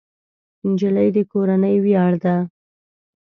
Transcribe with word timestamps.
نجلۍ 0.69 1.09
د 1.15 1.17
کورنۍ 1.31 1.75
ویاړ 1.85 2.13
ده. 2.23 2.35